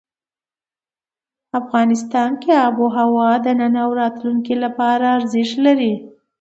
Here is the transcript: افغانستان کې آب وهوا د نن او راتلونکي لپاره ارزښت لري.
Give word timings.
افغانستان 1.59 2.31
کې 2.41 2.51
آب 2.65 2.75
وهوا 2.83 3.31
د 3.45 3.47
نن 3.59 3.73
او 3.83 3.89
راتلونکي 4.01 4.55
لپاره 4.63 5.05
ارزښت 5.17 5.55
لري. 5.67 5.93